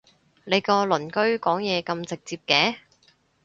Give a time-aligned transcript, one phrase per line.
[0.45, 2.77] 你個鄰居講嘢咁直接嘅？